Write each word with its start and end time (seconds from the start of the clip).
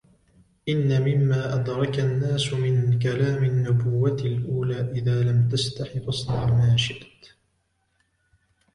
إِنَّ 0.69 1.01
مِمَّا 1.01 1.53
أَدْرَكَ 1.55 1.99
النَّاسُ 1.99 2.53
مِنْ 2.53 2.99
كَلاَمِ 2.99 3.43
النُّبُوَّةِ 3.43 4.15
الأُولَى 4.19 4.79
إِذَا 4.91 5.23
لَمْ 5.23 5.49
تَسْتَحِ 5.49 5.97
فَاصْنَعْ 5.97 6.45
مَا 6.45 6.77
شِئْتَ 6.77 7.27